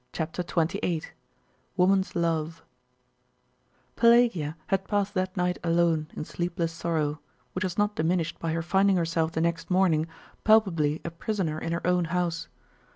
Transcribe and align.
CHAPTER 0.13 0.41
XXVIII: 0.41 1.03
WOMAN'S 1.77 2.15
LOVE 2.15 2.63
Pelagia 3.95 4.55
had 4.65 4.87
passed 4.87 5.13
that 5.13 5.37
night 5.37 5.59
alone 5.63 6.07
in 6.15 6.25
sleepless 6.25 6.73
sorrow, 6.73 7.19
which 7.53 7.63
was 7.63 7.77
not 7.77 7.95
diminished 7.95 8.39
by 8.39 8.51
her 8.53 8.63
finding 8.63 8.95
herself 8.95 9.31
the 9.33 9.41
next 9.41 9.69
morning 9.69 10.07
palpably 10.43 11.01
a 11.05 11.11
prisoner 11.11 11.59
in 11.59 11.71
her 11.71 11.85
own 11.85 12.05
house. 12.05 12.47